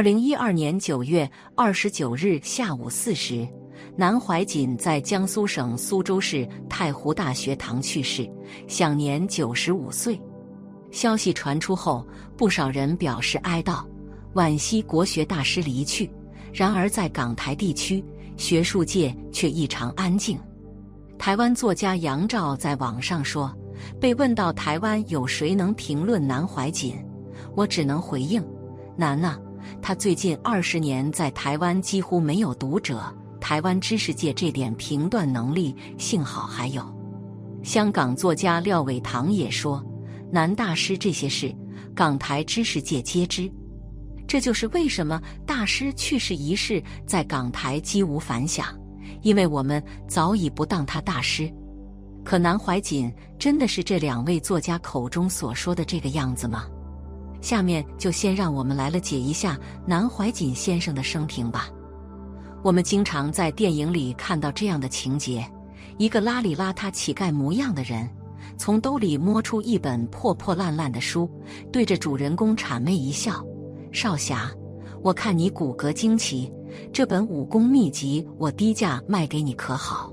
[0.00, 3.46] 二零一二年九月二十九日下午四时，
[3.94, 8.26] 南怀瑾在江苏省苏州市太湖大学堂去世，
[8.66, 10.18] 享年九十五岁。
[10.90, 13.84] 消息传出后，不少人表示哀悼，
[14.32, 16.10] 惋惜国学大师离去。
[16.50, 18.02] 然而，在港台地区，
[18.38, 20.38] 学术界却异常安静。
[21.18, 23.54] 台湾作家杨照在网上说
[24.00, 26.96] ：“被问到台湾有谁能评论南怀瑾，
[27.54, 28.42] 我只能回应：
[28.96, 29.38] 难啊！
[29.82, 33.02] 他最近二十年在台湾几乎没有读者。
[33.40, 36.84] 台湾知识界这点评断能力，幸好还有。”
[37.64, 39.82] 香港作家廖伟棠也说
[40.30, 41.54] ：“南大师这些事，
[41.94, 43.50] 港台知识界皆知。”
[44.28, 48.66] 这就是为什么大师去世一事在港台几无反响，
[49.22, 51.50] 因为我们早已不当他大师。
[52.22, 56.66] 可南怀瑾真的是这两位作家口中所说的这个样子吗？
[57.40, 61.68] 下面就先让我们来了解一下南怀瑾先生的生平吧。
[62.62, 65.44] 我们经常在电影里看到这样的情节：
[65.96, 68.08] 一个邋里邋遢乞丐模样的人，
[68.58, 71.30] 从兜里摸出一本破破烂烂的书，
[71.72, 73.44] 对着主人公谄媚一笑。
[73.92, 74.50] 少侠，
[75.02, 76.52] 我看你骨骼惊奇，
[76.92, 80.12] 这本武功秘籍我低价卖给你可好？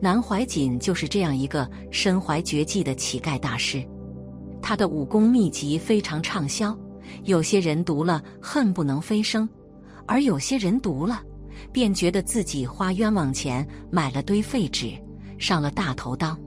[0.00, 3.84] 南怀瑾就是这样一个身怀绝技的乞丐大师，
[4.64, 6.74] 他的武功秘籍非常畅销，
[7.24, 9.46] 有些人读了恨不能飞升，
[10.06, 11.20] 而有些人读了
[11.70, 14.94] 便觉得自己花冤枉钱买了堆废纸，
[15.36, 16.40] 上了大头当，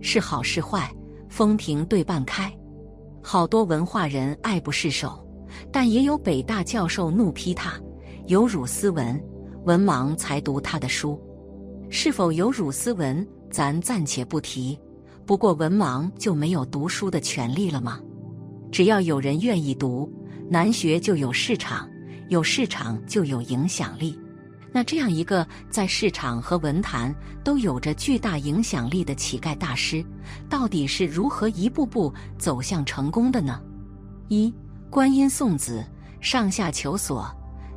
[0.00, 0.88] 是好是坏，
[1.28, 2.56] 风评对半开，
[3.20, 5.28] 好多文化人爱不释手。
[5.72, 7.72] 但也有北大教授怒批他
[8.28, 9.20] 有辱斯文，
[9.64, 11.20] 文盲才读他的书，
[11.90, 14.78] 是否有辱斯文，咱暂且不提。
[15.28, 18.00] 不过文盲就没有读书的权利了吗？
[18.72, 20.10] 只要有人愿意读，
[20.48, 21.86] 难学就有市场，
[22.30, 24.18] 有市场就有影响力。
[24.72, 27.14] 那这样一个在市场和文坛
[27.44, 30.02] 都有着巨大影响力的乞丐大师，
[30.48, 33.60] 到底是如何一步步走向成功的呢？
[34.28, 34.50] 一。
[34.88, 35.84] 观音送子，
[36.22, 37.30] 上下求索。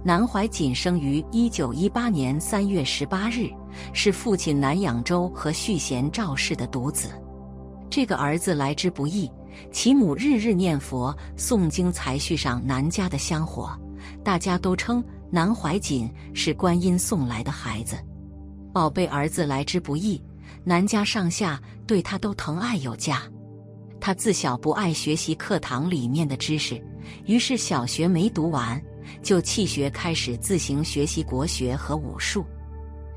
[0.06, 3.50] 南怀瑾生于一九一八年三月十八日，
[3.92, 7.09] 是父亲南养州和续弦赵氏的独子。
[7.91, 9.29] 这个儿子来之不易，
[9.69, 13.78] 其母日日念佛诵经，才续上南家的香火。
[14.24, 17.97] 大家都称南怀瑾是观音送来的孩子。
[18.74, 20.24] 宝贝儿子来之不易，
[20.63, 23.22] 南家上下对他都疼爱有加。
[24.00, 26.81] 他自小不爱学习课堂里面的知识。
[27.25, 28.81] 于是小学没读完，
[29.22, 32.46] 就弃学，开始自行学习国学和武术。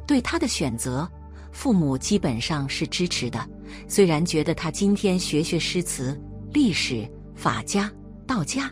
[0.04, 1.08] 对他的选择，
[1.54, 3.48] 父母基本上是支持的。
[3.88, 6.20] 虽然觉得他今天学学诗词、
[6.52, 7.90] 历史、法家、
[8.26, 8.70] 道家，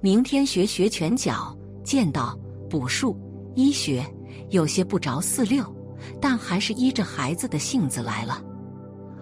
[0.00, 2.36] 明天学学拳脚、剑道、
[2.68, 3.16] 卜术、
[3.54, 4.04] 医学，
[4.50, 5.64] 有些不着四六，
[6.20, 8.42] 但还是依着孩子的性子来了。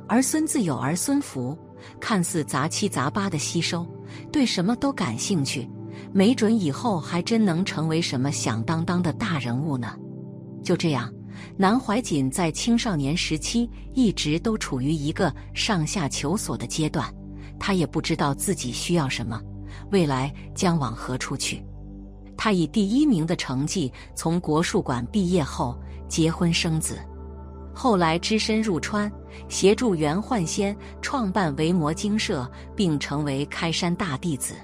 [0.09, 1.56] 儿孙自有儿孙福，
[2.00, 3.87] 看似杂七杂八的吸收。
[4.31, 5.69] 对什么都感兴趣，
[6.12, 9.97] 没准以后还真能成为什么响当当的大人物呢。
[10.62, 11.11] 就这样，
[11.57, 17.13] 南怀瑾在青少年时期一直都处于一个上下求索的阶段，
[17.59, 19.41] 他也不知道自己需要什么，
[19.91, 21.65] 未来将往何处去。
[22.37, 26.99] 他以第一名的成绩从国术馆毕业后结婚生子，
[27.75, 29.11] 后来只身入川。
[29.49, 34.55] 协助袁焕先创办维摩经社，并成为开山大弟子，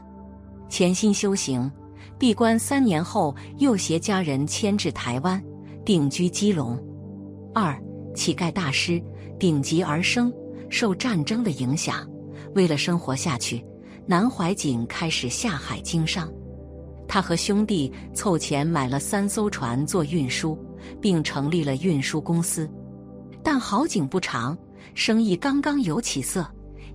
[0.68, 1.72] 潜心修行，
[2.18, 5.42] 闭关三年后，又携家人迁至台湾，
[5.88, 6.78] 定居基隆。
[7.54, 7.74] 二
[8.14, 9.02] 乞丐大师
[9.38, 10.30] 顶级而生，
[10.68, 12.06] 受战争的影响，
[12.54, 13.64] 为了生活下去，
[14.04, 16.30] 南怀瑾开始下海经商。
[17.08, 20.58] 他和兄弟凑钱买了三艘船做运输，
[21.00, 22.68] 并成立了运输公司。
[23.42, 24.54] 但好景不长，
[24.92, 26.46] 生意刚刚有起色，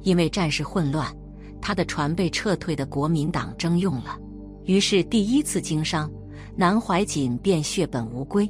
[0.04, 1.12] 因为战事混乱，
[1.60, 4.20] 他的船被撤退的国民党征用了。
[4.66, 6.08] 于是第一次经商，
[6.56, 8.48] 南怀瑾便血本无归。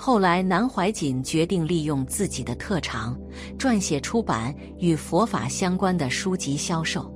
[0.00, 3.18] 后来，南怀瑾决定利用自己的特长，
[3.58, 7.12] 撰写出版与佛法相关的书籍销售。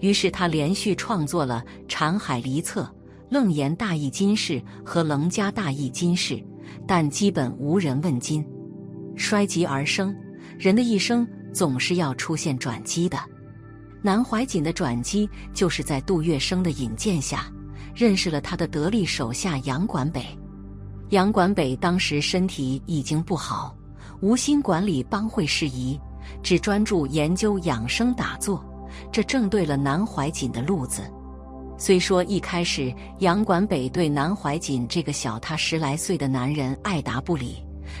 [0.00, 2.82] 于是他连续创作了《禅海离册》
[3.30, 6.34] 《楞严大义金饰》和《楞伽大义金饰》，
[6.86, 8.46] 但基本无人问津。
[9.16, 10.14] 衰极而生，
[10.58, 13.18] 人的一生总是要出现转机的。
[14.02, 17.50] 南怀瑾的转机就是在杜月笙的引荐下，
[17.94, 20.24] 认识了他的得力手下杨管北。
[21.10, 23.76] 杨管北当时身体已经不好，
[24.20, 25.98] 无心管理帮会事宜，
[26.40, 28.64] 只专注研究养生打坐，
[29.10, 31.02] 这正对了南怀瑾的路子。
[31.76, 37.56] 虽说一开始杨管北对南怀瑾这个小他十来岁的男人爱答不理，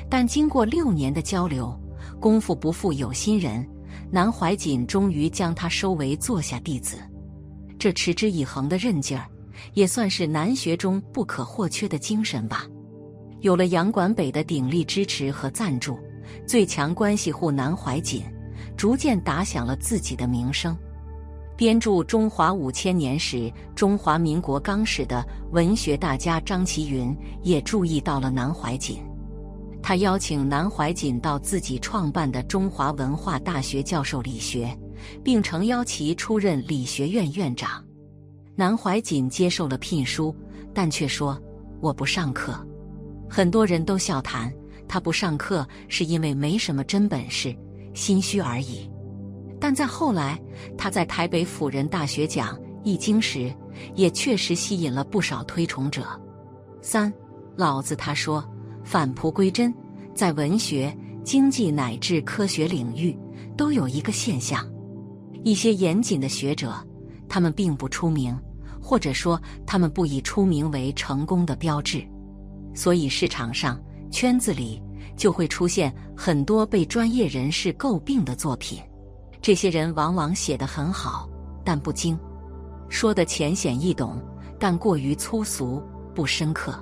[0.08, 1.76] 但经过六年的交流，
[2.20, 3.68] 功夫不负有心人，
[4.08, 6.96] 南怀瑾终于将他收为座下弟子。
[7.76, 9.26] 这持之以恒的韧劲儿，
[9.74, 12.66] 也算是南学中不可或缺的精神吧。
[13.40, 15.98] 有了杨管北的鼎力支持和赞助，
[16.46, 18.22] 最强关系户南怀瑾
[18.76, 20.76] 逐渐打响了自己的名声。
[21.56, 23.36] 编著《中华五千年史》
[23.74, 25.22] 《中华民国纲史》的
[25.52, 28.98] 文学大家张其云也注意到了南怀瑾，
[29.82, 34.74] 他邀请南怀瑾到自己创办的中华文化大学教授理学，
[35.22, 37.84] 并诚邀其出任理学院院长。
[38.54, 40.34] 南怀瑾接受了聘书，
[40.72, 41.38] 但却说
[41.80, 42.58] ：“我不上课。”
[43.30, 44.52] 很多人都笑谈
[44.88, 47.56] 他不上课是因为没什么真本事，
[47.94, 48.90] 心虚而已。
[49.60, 50.36] 但在后来，
[50.76, 53.54] 他在台北辅仁大学讲《易经》时，
[53.94, 56.04] 也确实吸引了不少推崇者。
[56.82, 57.12] 三，
[57.56, 58.44] 老子他说，
[58.82, 59.72] 返璞归真，
[60.12, 60.92] 在文学、
[61.22, 63.16] 经济乃至科学领域，
[63.56, 64.66] 都有一个现象：
[65.44, 66.74] 一些严谨的学者，
[67.28, 68.36] 他们并不出名，
[68.82, 72.04] 或者说他们不以出名为成功的标志，
[72.74, 73.80] 所以市场上、
[74.10, 74.82] 圈子里
[75.16, 78.80] 就会出现很多被专业人士诟病的作品。
[79.42, 81.28] 这些人往往写得很好，
[81.64, 82.18] 但不精，
[82.88, 84.22] 说的浅显易懂，
[84.58, 85.82] 但过于粗俗
[86.14, 86.74] 不深刻。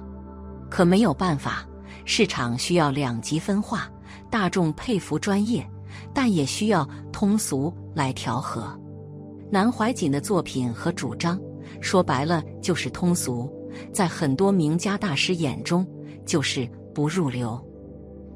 [0.68, 1.66] 可没有办法，
[2.04, 3.88] 市场需要两极分化，
[4.30, 5.64] 大众佩服专业，
[6.12, 8.78] 但也需要通俗来调和。
[9.50, 11.40] 南怀瑾的作品和主张，
[11.80, 13.50] 说白了就是通俗，
[13.92, 15.86] 在很多名家大师眼中
[16.24, 17.58] 就是不入流。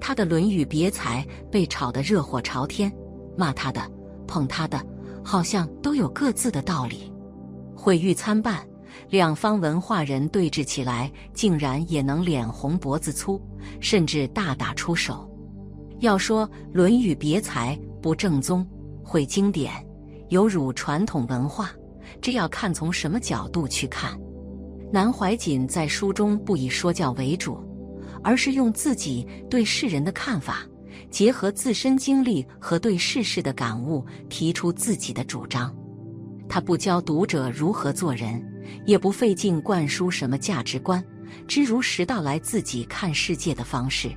[0.01, 2.93] 他的《论语别裁》被炒得热火朝天，
[3.37, 3.81] 骂他的。
[4.27, 4.81] 捧他的，
[5.23, 7.13] 好像都有各自的道理，
[7.77, 8.67] 毁誉参半。
[9.11, 13.41] 两方文化人对峙起来，竟然也能脸红脖子粗，
[13.79, 15.31] 甚至大打出手。
[16.01, 18.67] 要说《论语别裁》不正宗、
[19.05, 19.73] 毁经典，
[20.31, 21.71] 有辱传统文化，
[22.21, 24.19] 这要看从什么角度去看。
[24.93, 27.59] 南怀瑾在书中不以说教为主，
[28.23, 30.59] 而是用自己对世人的看法。
[31.11, 35.75] 结合自身经历和对世事的感悟，提出自己的主张。
[36.49, 38.43] 他不教读者如何做人，
[38.87, 41.03] 也不费劲灌输什么价值观，
[41.47, 44.11] 知如实道来自己看世界的方式。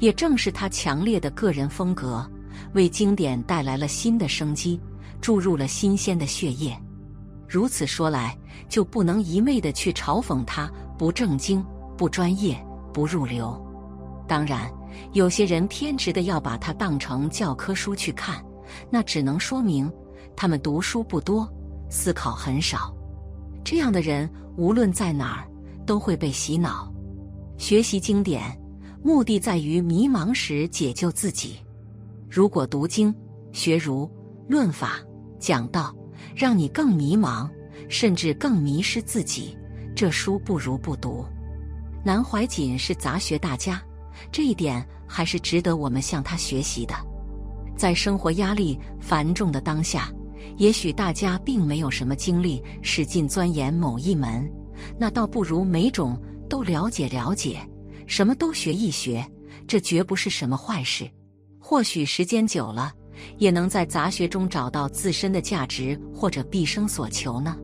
[0.00, 2.28] 也正是他强烈的个人风格，
[2.74, 4.80] 为经典带来了新的生机，
[5.20, 6.76] 注入了新鲜的血液。
[7.48, 8.36] 如此说来，
[8.68, 11.64] 就不能一昧的去嘲讽他不正经、
[11.96, 12.56] 不专业、
[12.92, 13.60] 不入流。
[14.26, 14.70] 当然。
[15.14, 18.44] 有些人偏执的要把它当成教科书去看，
[18.90, 19.90] 那只能说明
[20.36, 21.50] 他们读书不多，
[21.88, 22.94] 思考很少。
[23.64, 25.48] 这样的人无论在哪儿
[25.86, 26.92] 都会被洗脑。
[27.56, 28.42] 学习经典，
[29.02, 31.56] 目的在于迷茫时解救自己。
[32.28, 33.14] 如果读经、
[33.50, 34.10] 学儒、
[34.46, 35.00] 论法、
[35.38, 35.94] 讲道，
[36.36, 37.48] 让你更迷茫，
[37.92, 39.54] 甚至更迷失自己，
[39.94, 41.26] 这书不如不读。
[42.02, 43.80] 南怀瑾是杂学大家。
[44.30, 46.94] 这一点还是值得我们向他学习的。
[47.76, 50.10] 在生活压力繁重的当下，
[50.56, 54.50] 也许大家并没有什么精力使劲钻研某一门，
[54.98, 56.18] 那倒不如每种
[56.48, 57.60] 都了解了解，
[58.06, 59.22] 什么都学一学，
[59.66, 61.10] 这绝不是什么坏事。
[61.58, 62.92] 或许时间久了，
[63.36, 67.56] 也能在杂学中找到自身的价值或者毕生所求呢。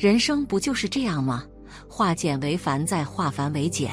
[0.00, 1.44] 人生不就是这样吗？
[1.86, 3.90] 化简为繁，再化繁为简。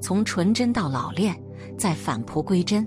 [0.00, 1.36] 从纯真到老练，
[1.76, 2.86] 再返璞归真。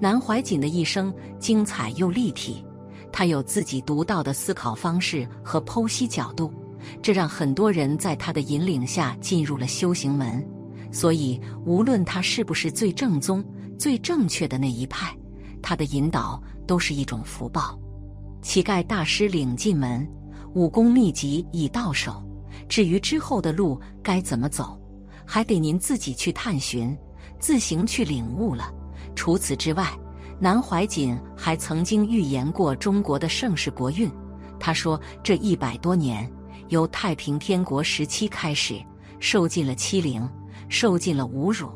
[0.00, 2.64] 南怀瑾的一生精彩又立体，
[3.12, 6.52] 他有自己独到的思考方式和剖析角度，
[7.00, 10.44] 这让很多人在他的引领下进入了修行门。
[10.90, 13.44] 所以，无论他是不是最正宗、
[13.78, 15.16] 最正确的那一派，
[15.62, 17.78] 他的引导都是一种福报。
[18.42, 20.04] 乞丐大师领进门，
[20.54, 22.22] 武功秘籍已到手，
[22.68, 24.80] 至于之后的路该怎么走？
[25.26, 26.96] 还得您自己去探寻，
[27.40, 28.72] 自行去领悟了。
[29.16, 29.88] 除此之外，
[30.38, 34.10] 南怀瑾还曾经预言过中国的盛世国运。
[34.60, 36.30] 他说：“这一百多年，
[36.68, 38.80] 由太平天国时期开始，
[39.18, 40.28] 受尽了欺凌，
[40.68, 41.68] 受尽了侮辱；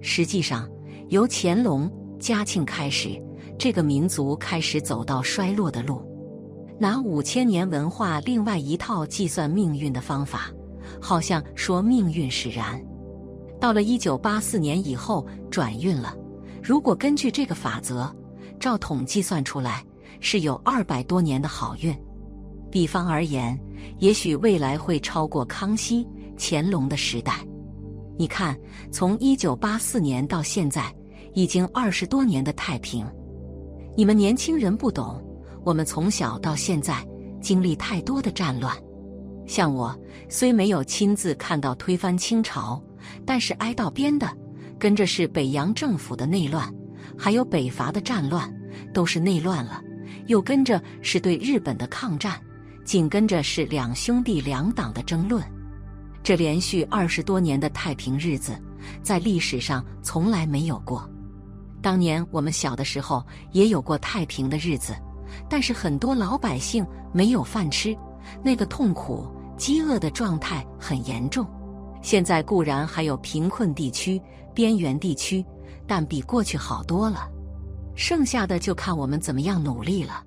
[0.00, 0.68] 实际上，
[1.10, 3.10] 由乾隆、嘉庆开始，
[3.56, 6.04] 这个民族开始走到衰落的路。
[6.80, 10.50] 拿五千年文化另外一套计算命运的方法。”
[11.00, 12.82] 好像说命运使然，
[13.60, 16.16] 到了一九八四年以后转运了。
[16.62, 18.12] 如果根据这个法则，
[18.58, 19.84] 照统计算出来
[20.18, 21.96] 是有二百多年的好运。
[22.70, 23.58] 比方而言，
[23.98, 26.06] 也许未来会超过康熙、
[26.36, 27.34] 乾隆的时代。
[28.18, 28.58] 你看，
[28.90, 30.92] 从一九八四年到现在，
[31.34, 33.06] 已经二十多年的太平。
[33.96, 35.22] 你们年轻人不懂，
[35.64, 37.06] 我们从小到现在
[37.40, 38.76] 经历太多的战乱。
[39.46, 39.98] 像我，
[40.28, 42.82] 虽没有亲自看到推翻清朝，
[43.26, 44.30] 但是挨到边的，
[44.78, 46.72] 跟着是北洋政府的内乱，
[47.18, 48.52] 还有北伐的战乱，
[48.94, 49.82] 都是内乱了；
[50.26, 52.40] 又跟着是对日本的抗战，
[52.84, 55.44] 紧跟着是两兄弟两党的争论。
[56.22, 58.52] 这连续二十多年的太平日子，
[59.02, 61.08] 在历史上从来没有过。
[61.82, 64.94] 当年我们小的时候也有过太平的日子，
[65.48, 67.96] 但是很多老百姓没有饭吃，
[68.42, 71.46] 那个痛苦、饥饿的状态很严重。
[72.02, 74.20] 现在固然还有贫困地区、
[74.54, 75.44] 边缘地区，
[75.86, 77.28] 但比过去好多了。
[77.94, 80.24] 剩下的就看我们怎么样努力了。